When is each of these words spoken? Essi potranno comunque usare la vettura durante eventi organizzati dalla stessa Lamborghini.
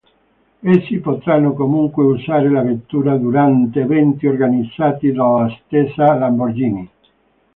Essi 0.63 0.97
potranno 0.97 1.53
comunque 1.53 2.03
usare 2.03 2.49
la 2.49 2.63
vettura 2.63 3.17
durante 3.17 3.81
eventi 3.81 4.25
organizzati 4.25 5.11
dalla 5.11 5.47
stessa 5.67 6.15
Lamborghini. 6.15 6.89